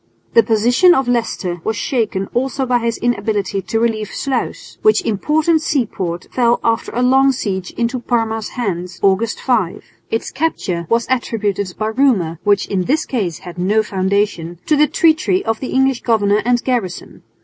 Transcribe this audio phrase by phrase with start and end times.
[0.33, 5.61] The position of Leicester was shaken also by his inability to relieve Sluis, which important
[5.61, 9.83] seaport fell after a long siege into Parma's hands, August 5.
[10.09, 14.87] Its capture was attributed by rumour, which in this case had no foundation, to the
[14.87, 17.21] treachery of the English governor and garrison.